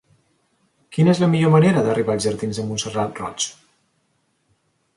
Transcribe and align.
Quina 0.95 1.13
és 1.17 1.21
la 1.23 1.27
millor 1.33 1.53
manera 1.55 1.83
d'arribar 1.89 2.15
als 2.15 2.25
jardins 2.29 2.59
de 2.61 2.67
Montserrat 2.69 3.21
Roig? 3.25 3.49